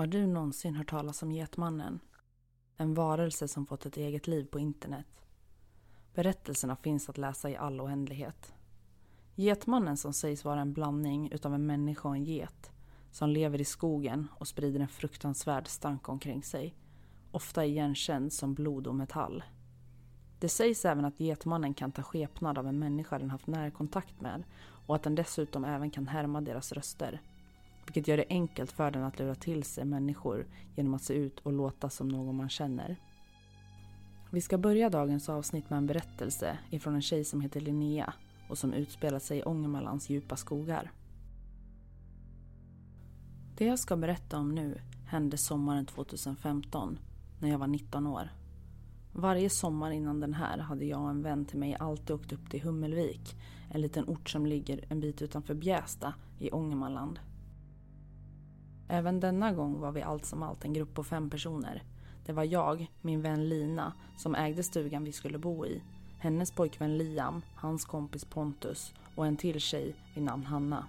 [0.00, 2.00] Har du någonsin hört talas om Getmannen?
[2.76, 5.24] En varelse som fått ett eget liv på internet.
[6.14, 8.54] Berättelserna finns att läsa i all oändlighet.
[9.34, 12.70] Getmannen som sägs vara en blandning utav en människa och en get
[13.10, 16.74] som lever i skogen och sprider en fruktansvärd stank omkring sig.
[17.30, 19.42] Ofta igenkänd som blod och metall.
[20.38, 24.44] Det sägs även att Getmannen kan ta skepnad av en människa den haft närkontakt med
[24.86, 27.20] och att den dessutom även kan härma deras röster
[27.90, 30.46] vilket gör det enkelt för den att lura till sig människor
[30.76, 32.96] genom att se ut och låta som någon man känner.
[34.30, 38.14] Vi ska börja dagens avsnitt med en berättelse ifrån en tjej som heter Linnea
[38.48, 40.92] och som utspelar sig i Ångermanlands djupa skogar.
[43.56, 46.98] Det jag ska berätta om nu hände sommaren 2015
[47.40, 48.30] när jag var 19 år.
[49.12, 52.50] Varje sommar innan den här hade jag och en vän till mig alltid åkt upp
[52.50, 53.36] till Hummelvik,
[53.70, 57.20] en liten ort som ligger en bit utanför Bjästa i Ångermanland.
[58.92, 61.82] Även denna gång var vi allt som allt en grupp på fem personer.
[62.26, 65.82] Det var jag, min vän Lina, som ägde stugan vi skulle bo i.
[66.18, 70.86] Hennes pojkvän Liam, hans kompis Pontus och en till tjej vid namn Hanna.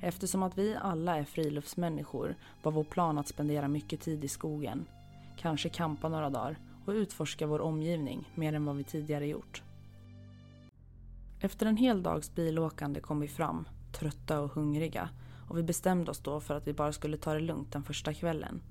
[0.00, 4.86] Eftersom att vi alla är friluftsmänniskor var vår plan att spendera mycket tid i skogen.
[5.36, 9.62] Kanske kampa några dagar och utforska vår omgivning mer än vad vi tidigare gjort.
[11.40, 15.08] Efter en hel dags bilåkande kom vi fram, trötta och hungriga
[15.50, 18.14] och vi bestämde oss då för att vi bara skulle ta det lugnt den första
[18.14, 18.62] kvällen.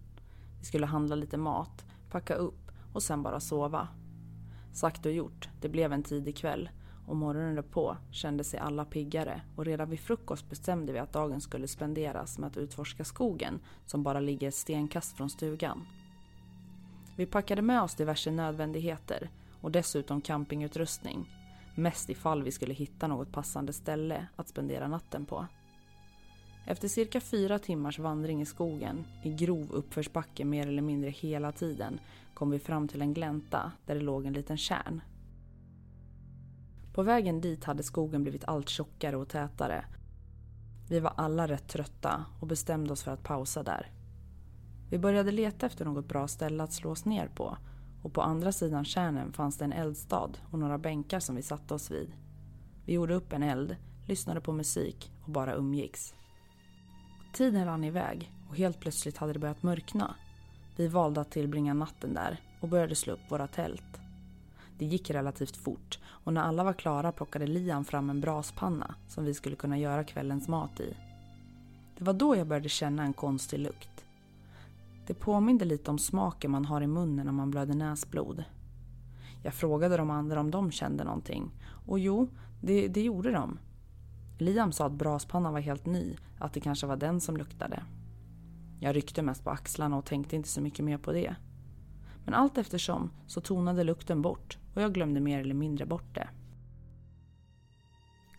[0.59, 3.87] Vi skulle handla lite mat, packa upp och sen bara sova.
[4.73, 6.69] Sagt och gjort, det blev en tidig kväll
[7.07, 11.41] och morgonen på kände sig alla piggare och redan vid frukost bestämde vi att dagen
[11.41, 15.87] skulle spenderas med att utforska skogen som bara ligger ett stenkast från stugan.
[17.15, 19.29] Vi packade med oss diverse nödvändigheter
[19.61, 21.35] och dessutom campingutrustning.
[21.75, 25.47] Mest ifall vi skulle hitta något passande ställe att spendera natten på.
[26.65, 31.99] Efter cirka fyra timmars vandring i skogen, i grov uppförsbacke mer eller mindre hela tiden,
[32.33, 35.01] kom vi fram till en glänta där det låg en liten kärn.
[36.93, 39.85] På vägen dit hade skogen blivit allt tjockare och tätare.
[40.89, 43.91] Vi var alla rätt trötta och bestämde oss för att pausa där.
[44.89, 47.57] Vi började leta efter något bra ställe att slå oss ner på
[48.03, 51.73] och på andra sidan kärnen fanns det en eldstad och några bänkar som vi satte
[51.73, 52.11] oss vid.
[52.85, 56.13] Vi gjorde upp en eld, lyssnade på musik och bara umgicks.
[57.31, 60.15] Tiden rann iväg och helt plötsligt hade det börjat mörkna.
[60.75, 63.99] Vi valde att tillbringa natten där och började slå upp våra tält.
[64.77, 69.25] Det gick relativt fort och när alla var klara plockade Liam fram en braspanna som
[69.25, 70.93] vi skulle kunna göra kvällens mat i.
[71.97, 74.05] Det var då jag började känna en konstig lukt.
[75.07, 78.43] Det påminde lite om smaken man har i munnen när man blöder näsblod.
[79.43, 81.51] Jag frågade de andra om de kände någonting
[81.85, 82.27] och jo,
[82.61, 83.57] det, det gjorde de.
[84.41, 87.83] Liam sa att braspannan var helt ny, att det kanske var den som luktade.
[88.79, 91.35] Jag ryckte mest på axlarna och tänkte inte så mycket mer på det.
[92.25, 96.29] Men allt eftersom så tonade lukten bort och jag glömde mer eller mindre bort det.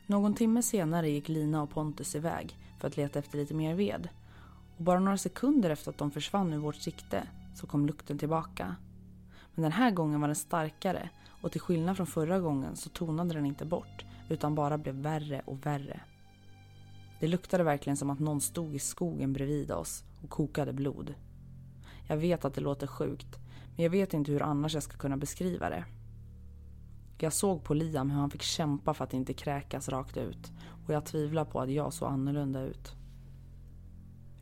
[0.06, 4.08] Någon timme senare gick Lina och Pontus iväg för att leta efter lite mer ved.
[4.76, 8.76] Och bara några sekunder efter att de försvann ur vårt sikte så kom lukten tillbaka.
[9.54, 11.10] Men den här gången var den starkare
[11.42, 15.42] och till skillnad från förra gången så tonade den inte bort utan bara blev värre
[15.44, 16.00] och värre.
[17.20, 21.14] Det luktade verkligen som att någon stod i skogen bredvid oss och kokade blod.
[22.08, 23.38] Jag vet att det låter sjukt,
[23.76, 25.84] men jag vet inte hur annars jag ska kunna beskriva det.
[27.18, 30.52] Jag såg på Liam hur han fick kämpa för att inte kräkas rakt ut
[30.86, 32.94] och jag tvivlar på att jag såg annorlunda ut.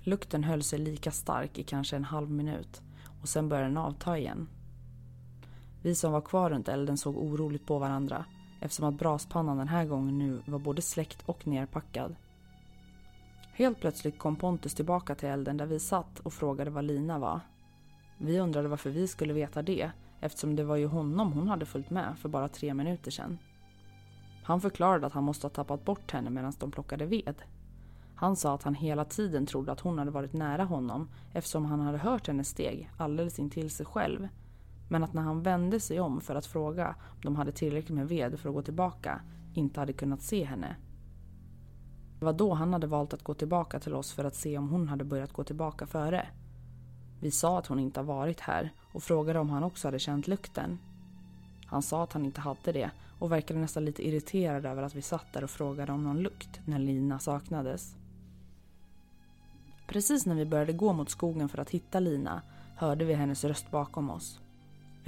[0.03, 2.83] Lukten höll sig lika stark i kanske en halv minut
[3.23, 4.49] och sen började den avta igen.
[5.83, 8.25] Vi som var kvar runt elden såg oroligt på varandra
[8.61, 12.17] eftersom att braspannan den här gången nu var både släckt och nerpackad.
[13.53, 17.41] Helt plötsligt kom Pontus tillbaka till elden där vi satt och frågade var Lina var.
[18.19, 19.91] Vi undrade varför vi skulle veta det
[20.21, 23.39] eftersom det var ju honom hon hade följt med för bara tre minuter sedan.
[24.43, 27.43] Han förklarade att han måste ha tappat bort henne medan de plockade ved.
[28.15, 31.81] Han sa att han hela tiden trodde att hon hade varit nära honom eftersom han
[31.81, 34.29] hade hört hennes steg alldeles intill sig själv.
[34.89, 38.09] Men att när han vände sig om för att fråga om de hade tillräckligt med
[38.09, 39.21] ved för att gå tillbaka
[39.55, 40.77] inte hade kunnat se henne.
[42.19, 44.69] Det var då han hade valt att gå tillbaka till oss för att se om
[44.69, 46.27] hon hade börjat gå tillbaka före.
[47.21, 50.29] Vi sa att hon inte har varit här och frågade om han också hade känt
[50.29, 50.79] lukten.
[51.67, 55.03] Han sa att han inte hade det och verkade nästan lite irriterad över att vi
[55.03, 57.97] satt där och frågade om någon lukt när Lina saknades.
[59.87, 62.43] Precis när vi började gå mot skogen för att hitta Lina
[62.77, 64.41] hörde vi hennes röst bakom oss.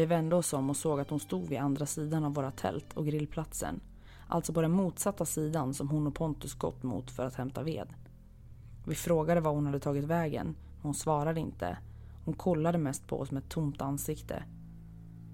[0.01, 2.93] Vi vände oss om och såg att hon stod vid andra sidan av våra tält
[2.95, 3.81] och grillplatsen.
[4.29, 7.89] Alltså på den motsatta sidan som hon och Pontus gått mot för att hämta ved.
[8.87, 11.79] Vi frågade var hon hade tagit vägen, men hon svarade inte.
[12.25, 14.45] Hon kollade mest på oss med ett tomt ansikte.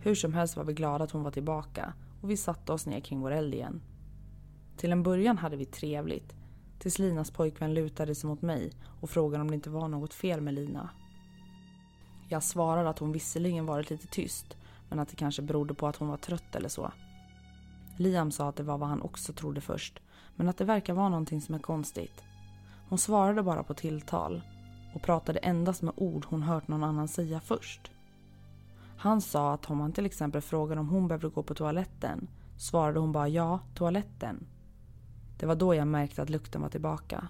[0.00, 1.92] Hur som helst var vi glada att hon var tillbaka
[2.22, 3.80] och vi satte oss ner kring vår eld igen.
[4.76, 6.34] Till en början hade vi trevligt
[6.78, 10.40] tills Linas pojkvän lutade sig mot mig och frågade om det inte var något fel
[10.40, 10.90] med Lina.
[12.28, 14.56] Jag svarar att hon visserligen varit lite tyst
[14.88, 16.92] men att det kanske berodde på att hon var trött eller så.
[17.96, 20.00] Liam sa att det var vad han också trodde först
[20.36, 22.24] men att det verkar vara någonting som är konstigt.
[22.88, 24.42] Hon svarade bara på tilltal
[24.94, 27.90] och pratade endast med ord hon hört någon annan säga först.
[28.96, 33.00] Han sa att om han till exempel frågade om hon behövde gå på toaletten svarade
[33.00, 34.46] hon bara ja, toaletten.
[35.38, 37.28] Det var då jag märkte att lukten var tillbaka.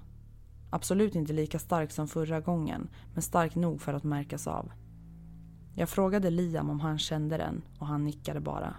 [0.70, 4.72] Absolut inte lika stark som förra gången, men stark nog för att märkas av.
[5.78, 8.74] Jag frågade Liam om han kände den och han nickade bara.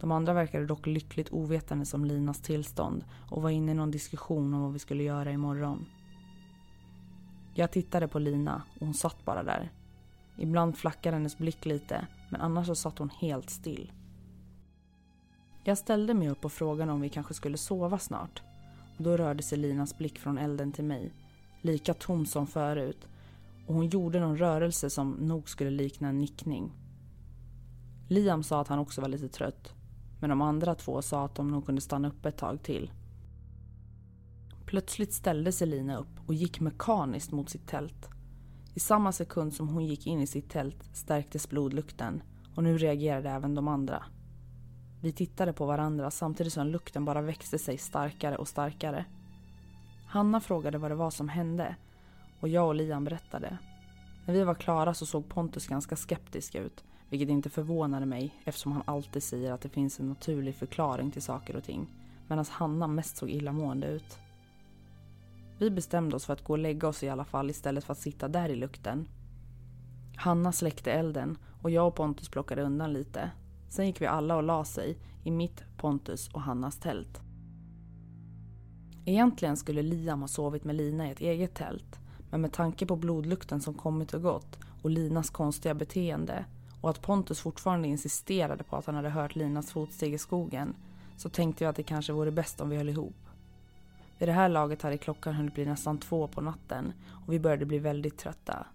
[0.00, 4.54] De andra verkade dock lyckligt ovetande om Linas tillstånd och var inne i någon diskussion
[4.54, 5.86] om vad vi skulle göra imorgon.
[7.54, 9.72] Jag tittade på Lina och hon satt bara där.
[10.38, 13.92] Ibland flackade hennes blick lite, men annars så satt hon helt still.
[15.64, 18.42] Jag ställde mig upp och frågade om vi kanske skulle sova snart.
[18.96, 21.12] Och då rörde sig Linas blick från elden till mig,
[21.60, 23.08] lika tom som förut.
[23.72, 26.72] Och hon gjorde någon rörelse som nog skulle likna en nickning.
[28.08, 29.74] Liam sa att han också var lite trött,
[30.20, 32.90] men de andra två sa att de nog kunde stanna upp ett tag till.
[34.66, 38.08] Plötsligt ställde sig Lina upp och gick mekaniskt mot sitt tält.
[38.74, 42.22] I samma sekund som hon gick in i sitt tält stärktes blodlukten
[42.56, 44.04] och nu reagerade även de andra.
[45.00, 49.04] Vi tittade på varandra samtidigt som lukten bara växte sig starkare och starkare.
[50.06, 51.76] Hanna frågade vad det var som hände
[52.42, 53.58] och jag och Liam berättade.
[54.26, 58.72] När vi var klara så såg Pontus ganska skeptisk ut, vilket inte förvånade mig eftersom
[58.72, 61.86] han alltid säger att det finns en naturlig förklaring till saker och ting,
[62.28, 64.18] medan Hanna mest såg illamående ut.
[65.58, 67.98] Vi bestämde oss för att gå och lägga oss i alla fall istället för att
[67.98, 69.08] sitta där i lukten.
[70.16, 73.30] Hanna släckte elden och jag och Pontus plockade undan lite
[73.68, 77.20] Sen gick vi alla och la sig i mitt, Pontus och Hannas tält.
[79.04, 82.01] Egentligen skulle Liam ha sovit med Lina i ett eget tält.
[82.32, 86.44] Men med tanke på blodlukten som kommit och gått och Linas konstiga beteende
[86.80, 90.74] och att Pontus fortfarande insisterade på att han hade hört Linas fotsteg i skogen
[91.16, 93.28] så tänkte jag att det kanske vore bäst om vi höll ihop.
[94.18, 96.92] Vid det här laget hade klockan hunnit bli nästan två på natten
[97.26, 98.66] och vi började bli väldigt trötta.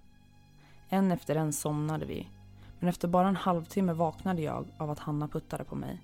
[0.89, 2.29] En efter en somnade vi
[2.79, 6.01] men efter bara en halvtimme vaknade jag av att Hanna puttade på mig.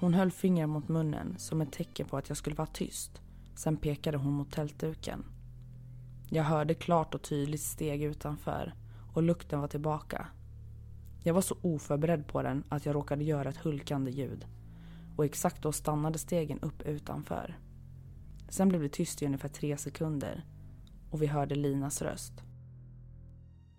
[0.00, 3.20] Hon höll fingret mot munnen som ett tecken på att jag skulle vara tyst.
[3.54, 5.24] Sen pekade hon mot tältduken.
[6.32, 8.74] Jag hörde klart och tydligt steg utanför
[9.14, 10.26] och lukten var tillbaka.
[11.22, 14.46] Jag var så oförberedd på den att jag råkade göra ett hulkande ljud.
[15.16, 17.58] Och exakt då stannade stegen upp utanför.
[18.48, 20.44] Sen blev det tyst i ungefär tre sekunder
[21.10, 22.32] och vi hörde Linas röst.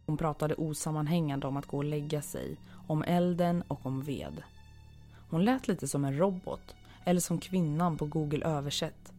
[0.06, 4.44] Hon pratade osammanhängande om att gå och lägga sig, om elden och om ved.
[5.30, 9.14] Hon lät lite som en robot, eller som kvinnan på Google översätt.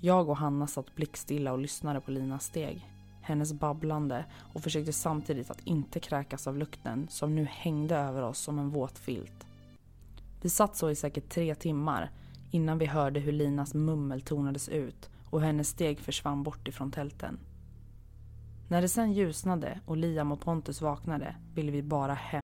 [0.00, 2.88] Jag och Hanna satt blickstilla och lyssnade på Linas steg.
[3.22, 8.38] Hennes babblande och försökte samtidigt att inte kräkas av lukten som nu hängde över oss
[8.38, 9.46] som en våt filt.
[10.42, 12.10] Vi satt så i säkert tre timmar
[12.50, 17.38] innan vi hörde hur Linas mummel tonades ut och hennes steg försvann bort ifrån tälten.
[18.68, 22.43] När det sen ljusnade och Liam och Pontus vaknade ville vi bara hem.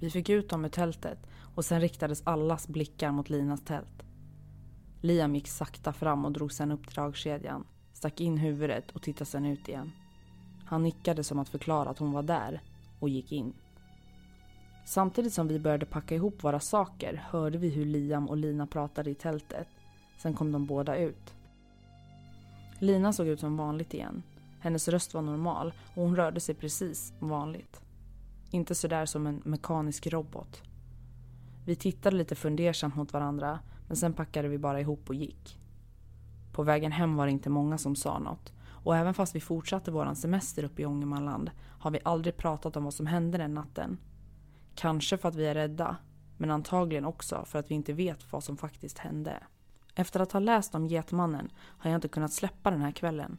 [0.00, 1.18] Vi fick ut dem ur tältet
[1.54, 4.02] och sen riktades allas blickar mot Linas tält.
[5.00, 9.46] Liam gick sakta fram och drog sen upp dragkedjan, stack in huvudet och tittade sen
[9.46, 9.92] ut igen.
[10.64, 12.60] Han nickade som att förklara att hon var där
[13.00, 13.52] och gick in.
[14.86, 19.10] Samtidigt som vi började packa ihop våra saker hörde vi hur Liam och Lina pratade
[19.10, 19.68] i tältet.
[20.18, 21.34] Sen kom de båda ut.
[22.78, 24.22] Lina såg ut som vanligt igen.
[24.60, 27.80] Hennes röst var normal och hon rörde sig precis som vanligt.
[28.50, 30.62] Inte sådär som en mekanisk robot.
[31.64, 35.58] Vi tittade lite fundersamt mot varandra men sen packade vi bara ihop och gick.
[36.52, 38.52] På vägen hem var det inte många som sa något
[38.88, 42.84] och även fast vi fortsatte våran semester uppe i Ångermanland har vi aldrig pratat om
[42.84, 43.98] vad som hände den natten.
[44.74, 45.96] Kanske för att vi är rädda,
[46.36, 49.42] men antagligen också för att vi inte vet vad som faktiskt hände.
[49.94, 53.38] Efter att ha läst om Getmannen har jag inte kunnat släppa den här kvällen.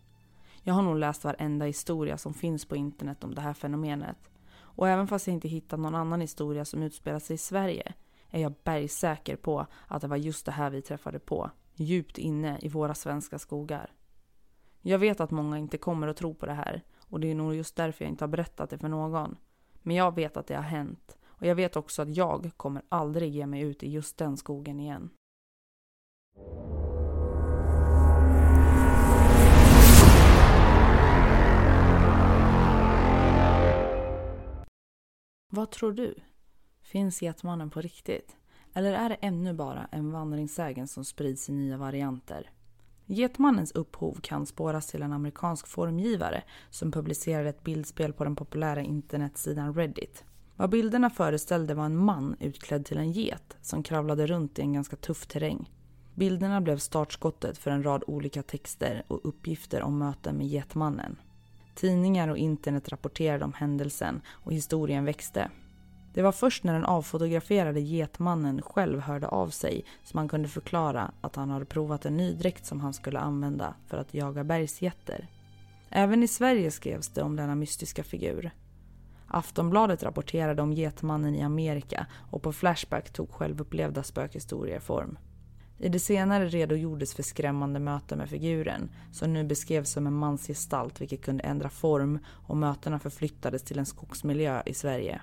[0.64, 4.30] Jag har nog läst varenda historia som finns på internet om det här fenomenet.
[4.80, 7.94] Och även fast jag inte hittat någon annan historia som utspelar sig i Sverige
[8.30, 12.60] är jag bergsäker på att det var just det här vi träffade på, djupt inne
[12.62, 13.92] i våra svenska skogar.
[14.82, 17.56] Jag vet att många inte kommer att tro på det här och det är nog
[17.56, 19.38] just därför jag inte har berättat det för någon.
[19.74, 23.32] Men jag vet att det har hänt och jag vet också att jag kommer aldrig
[23.32, 25.10] ge mig ut i just den skogen igen.
[35.52, 36.16] Vad tror du?
[36.82, 38.36] Finns Getmannen på riktigt?
[38.74, 42.52] Eller är det ännu bara en vandringssägen som sprids i nya varianter?
[43.06, 48.82] Getmannens upphov kan spåras till en amerikansk formgivare som publicerade ett bildspel på den populära
[48.82, 50.24] internetsidan Reddit.
[50.56, 54.74] Vad bilderna föreställde var en man utklädd till en get som kravlade runt i en
[54.74, 55.72] ganska tuff terräng.
[56.16, 61.16] Bilderna blev startskottet för en rad olika texter och uppgifter om möten med Getmannen.
[61.80, 65.52] Tidningar och internet rapporterade om händelsen och historien växte.
[66.14, 71.12] Det var först när den avfotograferade getmannen själv hörde av sig som han kunde förklara
[71.22, 75.28] att han hade provat en ny dräkt som han skulle använda för att jaga bergsgetter.
[75.90, 78.52] Även i Sverige skrevs det om denna mystiska figur.
[79.28, 85.18] Aftonbladet rapporterade om getmannen i Amerika och på Flashback tog självupplevda spökhistorier form.
[85.82, 91.02] I det senare redogjordes för skrämmande möten med figuren som nu beskrevs som en mansgestalt
[91.02, 95.22] vilket kunde ändra form och mötena förflyttades till en skogsmiljö i Sverige.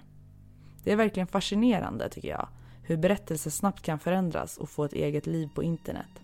[0.84, 2.48] Det är verkligen fascinerande tycker jag,
[2.82, 6.20] hur berättelser snabbt kan förändras och få ett eget liv på internet.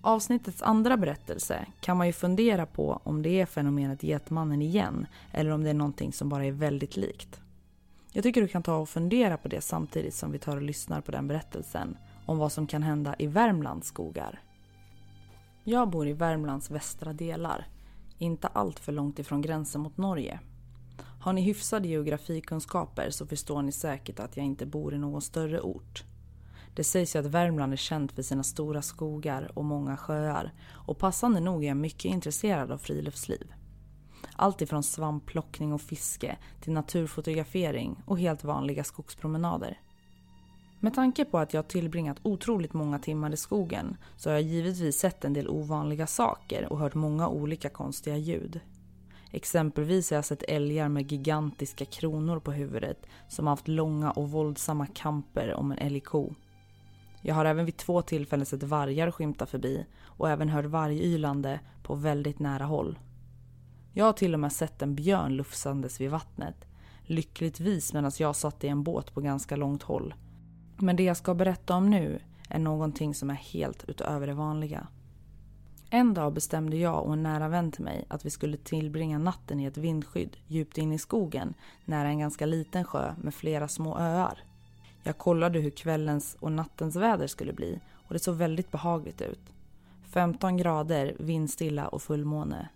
[0.00, 5.50] Avsnittets andra berättelse kan man ju fundera på om det är fenomenet Getmannen igen eller
[5.50, 7.40] om det är någonting som bara är väldigt likt.
[8.12, 11.00] Jag tycker du kan ta och fundera på det samtidigt som vi tar och lyssnar
[11.00, 14.42] på den berättelsen om vad som kan hända i Värmlands skogar.
[15.64, 17.66] Jag bor i Värmlands västra delar,
[18.18, 20.40] inte allt för långt ifrån gränsen mot Norge.
[21.20, 25.60] Har ni hyfsade geografikunskaper så förstår ni säkert att jag inte bor i någon större
[25.60, 26.04] ort.
[26.74, 30.98] Det sägs ju att Värmland är känt för sina stora skogar och många sjöar och
[30.98, 33.52] passande nog är jag mycket intresserad av friluftsliv.
[34.36, 39.80] Allt ifrån svampplockning och fiske till naturfotografering och helt vanliga skogspromenader.
[40.84, 44.98] Med tanke på att jag tillbringat otroligt många timmar i skogen så har jag givetvis
[44.98, 48.60] sett en del ovanliga saker och hört många olika konstiga ljud.
[49.30, 54.86] Exempelvis har jag sett älgar med gigantiska kronor på huvudet som haft långa och våldsamma
[54.86, 56.34] kamper om en älgko.
[57.22, 61.94] Jag har även vid två tillfällen sett vargar skymta förbi och även hört vargylande på
[61.94, 62.98] väldigt nära håll.
[63.92, 66.66] Jag har till och med sett en björn lufsandes vid vattnet.
[67.02, 70.14] Lyckligtvis medan jag satt i en båt på ganska långt håll.
[70.76, 74.86] Men det jag ska berätta om nu är någonting som är helt utöver det vanliga.
[75.90, 79.60] En dag bestämde jag och en nära vän till mig att vi skulle tillbringa natten
[79.60, 81.54] i ett vindskydd djupt in i skogen
[81.84, 84.38] nära en ganska liten sjö med flera små öar.
[85.02, 89.40] Jag kollade hur kvällens och nattens väder skulle bli och det såg väldigt behagligt ut.
[90.02, 92.68] 15 grader, vindstilla och fullmåne.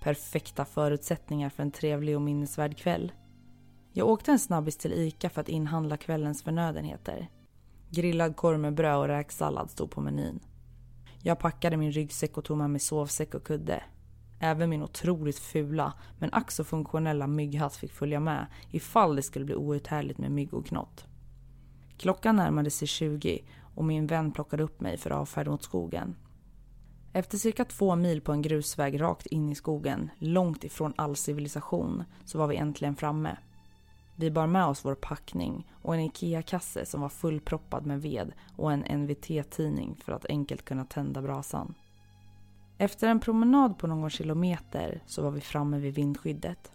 [0.00, 3.12] Perfekta förutsättningar för en trevlig och minnesvärd kväll.
[3.92, 7.28] Jag åkte en snabbis till ICA för att inhandla kvällens förnödenheter.
[7.90, 10.40] Grillad korv med bröd och räksallad stod på menyn.
[11.22, 13.82] Jag packade min ryggsäck och tog med mig sovsäck och kudde.
[14.40, 19.44] Även min otroligt fula men ack så funktionella mygghatt fick följa med ifall det skulle
[19.44, 21.04] bli outhärdligt med mygg och knott.
[21.96, 26.16] Klockan närmade sig 20 och min vän plockade upp mig för avfärd mot skogen.
[27.12, 32.04] Efter cirka två mil på en grusväg rakt in i skogen, långt ifrån all civilisation,
[32.24, 33.36] så var vi äntligen framme.
[34.20, 38.72] Vi bar med oss vår packning och en IKEA-kasse som var fullproppad med ved och
[38.72, 41.74] en NVT-tidning för att enkelt kunna tända brasan.
[42.78, 46.72] Efter en promenad på någon kilometer så var vi framme vid vindskyddet.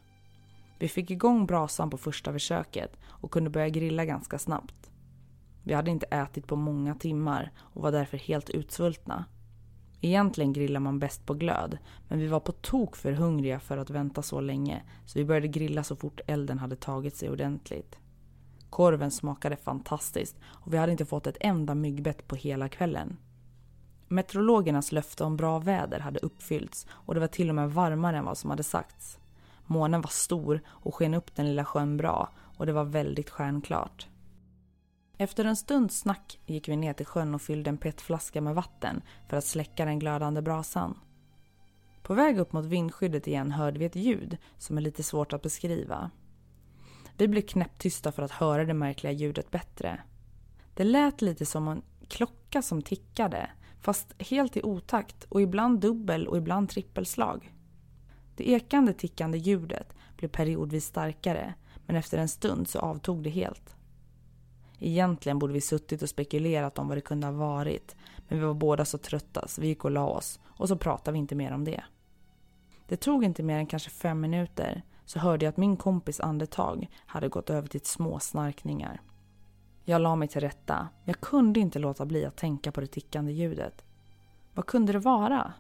[0.80, 4.92] Vi fick igång brasan på första försöket och kunde börja grilla ganska snabbt.
[5.64, 9.26] Vi hade inte ätit på många timmar och var därför helt utsvultna.
[10.06, 13.90] Egentligen grillar man bäst på glöd, men vi var på tok för hungriga för att
[13.90, 17.98] vänta så länge så vi började grilla så fort elden hade tagit sig ordentligt.
[18.70, 23.18] Korven smakade fantastiskt och vi hade inte fått ett enda myggbett på hela kvällen.
[24.08, 28.26] Meteorologernas löfte om bra väder hade uppfyllts och det var till och med varmare än
[28.26, 29.20] vad som hade sagts.
[29.66, 34.08] Månen var stor och sken upp den lilla sjön bra och det var väldigt stjärnklart.
[35.24, 39.02] Efter en stunds snack gick vi ner till sjön och fyllde en petflaska med vatten
[39.30, 41.00] för att släcka den glödande brasan.
[42.02, 45.42] På väg upp mot vindskyddet igen hörde vi ett ljud som är lite svårt att
[45.42, 46.12] beskriva.
[47.18, 50.02] Vi blev knäpptysta för att höra det märkliga ljudet bättre.
[50.74, 53.50] Det lät lite som en klocka som tickade,
[53.82, 57.54] fast helt i otakt och ibland dubbel och ibland trippelslag.
[58.36, 61.54] Det ekande tickande ljudet blev periodvis starkare,
[61.86, 63.76] men efter en stund så avtog det helt.
[64.86, 67.96] Egentligen borde vi suttit och spekulerat om vad det kunde ha varit.
[68.28, 71.14] Men vi var båda så trötta så vi gick och la oss och så pratade
[71.14, 71.84] vi inte mer om det.
[72.88, 76.90] Det tog inte mer än kanske fem minuter så hörde jag att min kompis andetag
[77.06, 79.02] hade gått över till små snarkningar.
[79.86, 80.88] Jag la mig till rätta.
[81.04, 83.86] Jag kunde inte låta bli att tänka på det tickande ljudet.
[84.54, 85.54] Vad kunde det vara?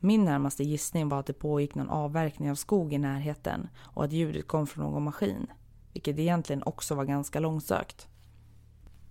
[0.00, 4.12] Min närmaste gissning var att det pågick någon avverkning av skog i närheten och att
[4.12, 5.46] ljudet kom från någon maskin.
[5.92, 8.08] Vilket egentligen också var ganska långsökt.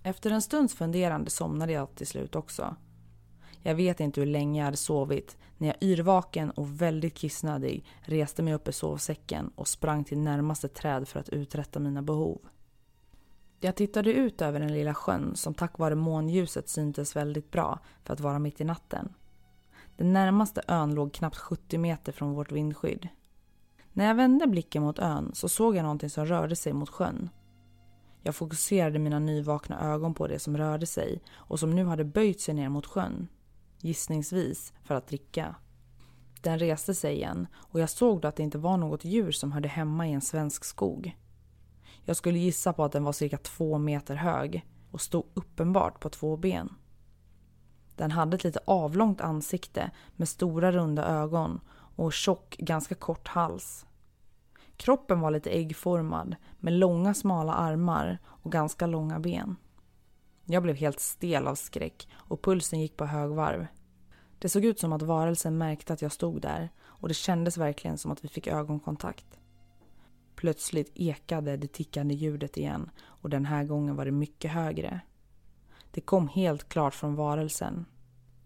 [0.06, 2.76] Efter en stunds funderande somnade jag till slut också.
[3.62, 8.44] Jag vet inte hur länge jag hade sovit när jag yrvaken och väldigt kissnödig reste
[8.44, 12.41] mig upp ur sovsäcken och sprang till närmaste träd för att uträtta mina behov.
[13.60, 18.13] Jag tittade ut över den lilla sjön som tack vare månljuset syntes väldigt bra för
[18.13, 19.13] att vara mitt i natten.
[19.98, 23.08] Den närmaste ön låg knappt 70 meter från vårt vindskydd.
[23.94, 27.30] När jag vände blicken mot ön så såg jag någonting som rörde sig mot sjön.
[28.26, 32.42] Jag fokuserade mina nyvakna ögon på det som rörde sig och som nu hade böjt
[32.42, 33.28] sig ner mot sjön.
[33.80, 35.56] Gissningsvis för att dricka.
[36.42, 39.52] Den reste sig igen och jag såg då att det inte var något djur som
[39.52, 41.18] hörde hemma i en svensk skog.
[42.04, 46.10] Jag skulle gissa på att den var cirka två meter hög och stod uppenbart på
[46.10, 46.74] två ben.
[47.96, 51.60] Den hade ett lite avlångt ansikte med stora runda ögon
[51.96, 53.86] och tjock, ganska kort hals.
[54.78, 59.56] Kroppen var lite äggformad med långa smala armar och ganska långa ben.
[60.46, 63.68] Jag blev helt stel av skräck och pulsen gick på högvarv.
[64.40, 67.98] Det såg ut som att varelsen märkte att jag stod där och det kändes verkligen
[67.98, 69.40] som att vi fick ögonkontakt.
[70.36, 75.00] Plötsligt ekade det tickande ljudet igen och den här gången var det mycket högre.
[75.92, 77.86] Det kom helt klart från varelsen.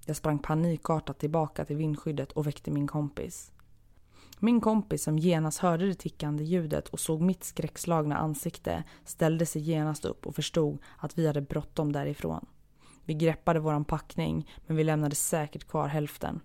[0.06, 3.52] Jag sprang panikartat tillbaka till vindskyddet och väckte min kompis.
[4.41, 9.62] Min kompis som genast hörde det tickande ljudet och såg mitt skräckslagna ansikte ställde sig
[9.62, 12.45] genast upp och förstod att vi hade bråttom därifrån.
[13.06, 16.41] Vi greppade våran packning men vi lämnade säkert kvar hälften.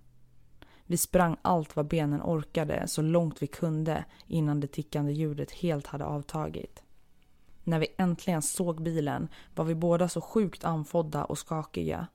[0.86, 5.86] Vi sprang allt vad benen orkade så långt vi kunde innan det tickande ljudet helt
[5.86, 6.82] hade avtagit.
[7.64, 12.06] När vi äntligen såg bilen var vi båda så sjukt anfodda och skakiga.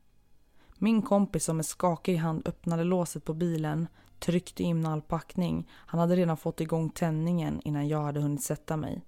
[0.77, 3.87] Min kompis som med skakig hand öppnade låset på bilen,
[4.19, 5.69] tryckte in all packning.
[5.71, 9.01] Han hade redan fått igång tändningen innan jag hade hunnit sätta mig.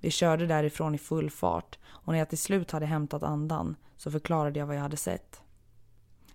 [0.00, 4.10] Vi körde därifrån i full fart och när jag till slut hade hämtat andan så
[4.10, 5.42] förklarade jag vad jag hade sett.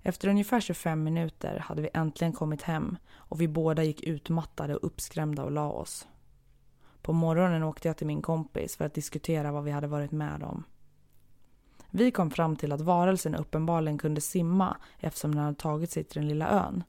[0.02, 4.88] Efter ungefär 25 minuter hade vi äntligen kommit hem och vi båda gick utmattade och
[4.88, 6.08] uppskrämda och la oss.
[7.02, 10.44] På morgonen åkte jag till min kompis för att diskutera vad vi hade varit med
[10.44, 10.64] om.
[11.90, 16.22] Vi kom fram till att varelsen uppenbarligen kunde simma eftersom den hade tagit sig till
[16.22, 16.84] den lilla ön.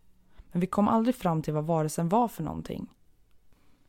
[0.55, 2.91] Men vi kom aldrig fram till vad varelsen var för någonting.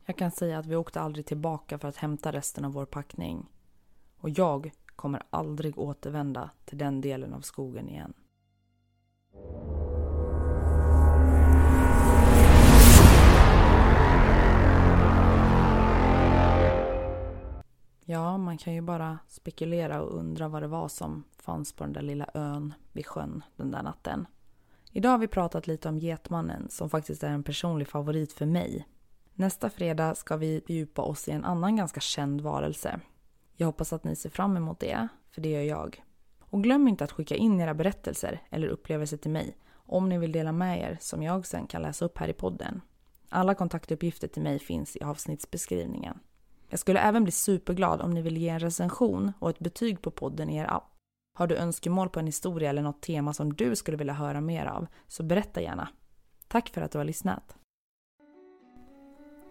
[0.04, 3.46] Jag kan säga att vi åkte aldrig tillbaka för att hämta resten av vår packning.
[4.16, 8.14] Och jag kommer aldrig återvända till den delen av skogen igen.
[18.04, 21.92] Ja, man kan ju bara spekulera och undra vad det var som fanns på den
[21.92, 24.26] där lilla ön vid sjön den där natten.
[24.96, 28.86] Idag har vi pratat lite om Getmannen som faktiskt är en personlig favorit för mig.
[29.34, 33.00] Nästa fredag ska vi djupa oss i en annan ganska känd varelse.
[33.56, 36.02] Jag hoppas att ni ser fram emot det, för det gör jag.
[36.40, 40.32] Och glöm inte att skicka in era berättelser eller upplevelser till mig om ni vill
[40.32, 42.80] dela med er som jag sen kan läsa upp här i podden.
[43.28, 46.18] Alla kontaktuppgifter till mig finns i avsnittsbeskrivningen.
[46.68, 50.10] Jag skulle även bli superglad om ni vill ge en recension och ett betyg på
[50.10, 50.95] podden i er app.
[51.36, 54.66] Har du önskemål på en historia eller något tema som du skulle vilja höra mer
[54.66, 55.88] av så berätta gärna.
[56.48, 57.56] Tack för att du har lyssnat.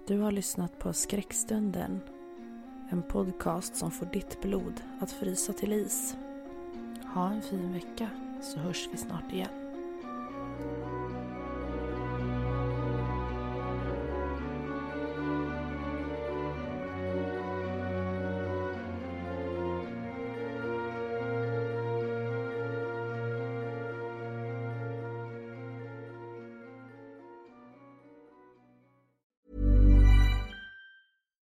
[0.07, 2.01] Du har lyssnat på Skräckstunden.
[2.89, 6.15] En podcast som får ditt blod att frysa till is.
[7.13, 8.09] Ha en fin vecka
[8.41, 9.64] så hörs vi snart igen.